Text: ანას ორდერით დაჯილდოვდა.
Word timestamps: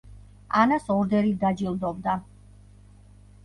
ანას 0.61 0.89
ორდერით 0.95 1.39
დაჯილდოვდა. 1.45 2.19